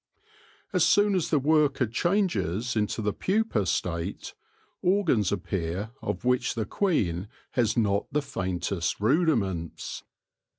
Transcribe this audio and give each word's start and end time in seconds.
As 0.73 0.83
soon 0.83 1.13
as 1.13 1.29
the 1.29 1.37
worker 1.37 1.85
changes 1.85 2.75
into 2.75 3.03
the 3.03 3.13
pupa 3.13 3.67
state, 3.67 4.33
organs 4.81 5.31
appear 5.31 5.91
of 6.01 6.25
which 6.25 6.55
the 6.55 6.65
queen 6.65 7.27
has 7.51 7.77
not 7.77 8.07
the 8.11 8.23
faintest 8.23 8.99
rudiments. 8.99 10.01